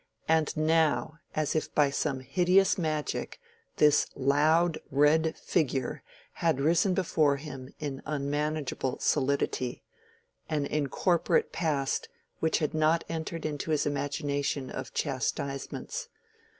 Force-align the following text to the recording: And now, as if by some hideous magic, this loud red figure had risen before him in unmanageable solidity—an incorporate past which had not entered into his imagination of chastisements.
And 0.27 0.57
now, 0.57 1.19
as 1.35 1.55
if 1.55 1.71
by 1.75 1.91
some 1.91 2.21
hideous 2.21 2.75
magic, 2.75 3.39
this 3.77 4.07
loud 4.15 4.79
red 4.89 5.35
figure 5.37 6.01
had 6.41 6.59
risen 6.59 6.95
before 6.95 7.35
him 7.35 7.71
in 7.77 8.01
unmanageable 8.07 8.97
solidity—an 8.97 10.65
incorporate 10.65 11.51
past 11.51 12.09
which 12.39 12.57
had 12.57 12.73
not 12.73 13.03
entered 13.09 13.45
into 13.45 13.69
his 13.69 13.85
imagination 13.85 14.71
of 14.71 14.91
chastisements. 14.91 16.07